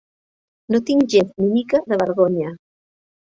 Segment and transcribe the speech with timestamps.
[0.75, 2.55] No tinc gens ni mica de vergonya.